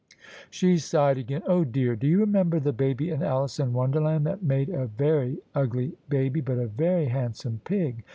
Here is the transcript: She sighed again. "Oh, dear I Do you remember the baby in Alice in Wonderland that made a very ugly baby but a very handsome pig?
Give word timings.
She 0.49 0.79
sighed 0.79 1.19
again. 1.19 1.43
"Oh, 1.45 1.63
dear 1.63 1.91
I 1.91 1.95
Do 1.95 2.07
you 2.07 2.21
remember 2.21 2.59
the 2.59 2.73
baby 2.73 3.11
in 3.11 3.21
Alice 3.21 3.59
in 3.59 3.71
Wonderland 3.71 4.25
that 4.25 4.41
made 4.41 4.69
a 4.69 4.87
very 4.87 5.37
ugly 5.53 5.91
baby 6.09 6.41
but 6.41 6.57
a 6.57 6.65
very 6.65 7.05
handsome 7.05 7.61
pig? 7.65 8.03